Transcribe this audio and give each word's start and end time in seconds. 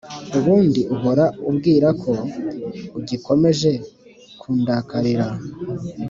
ubundi 0.37 0.81
uhora 0.95 1.25
ubwirako 1.49 2.11
ugikomeje 2.97 3.71
kundakarira 4.41 5.27